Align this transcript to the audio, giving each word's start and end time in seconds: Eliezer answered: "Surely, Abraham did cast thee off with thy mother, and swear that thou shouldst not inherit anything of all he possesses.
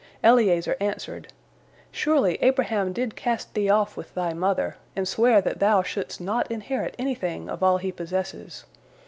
Eliezer 0.23 0.75
answered: 0.79 1.31
"Surely, 1.91 2.39
Abraham 2.41 2.91
did 2.91 3.15
cast 3.15 3.53
thee 3.53 3.69
off 3.69 3.95
with 3.95 4.15
thy 4.15 4.33
mother, 4.33 4.77
and 4.95 5.07
swear 5.07 5.41
that 5.41 5.59
thou 5.59 5.83
shouldst 5.83 6.19
not 6.19 6.49
inherit 6.51 6.95
anything 6.97 7.47
of 7.47 7.61
all 7.61 7.77
he 7.77 7.91
possesses. 7.91 8.65